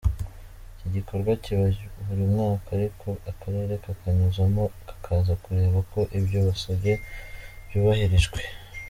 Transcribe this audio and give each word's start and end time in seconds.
Iki 0.75 0.87
gikorwa 0.95 1.31
kiba 1.43 1.65
buri 2.05 2.23
mwaka 2.33 2.67
ariko 2.77 3.07
akarere 3.31 3.73
kakanyuzamo 3.83 4.63
kakaza 4.87 5.33
kureba 5.43 5.79
ko 5.91 5.99
ibyo 6.19 6.39
basabye 6.47 6.93
byubahirijwe. 7.67 8.39